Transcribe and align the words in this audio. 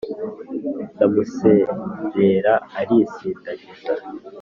ndamuserera 0.95 2.53
arisindagiza 2.79 3.91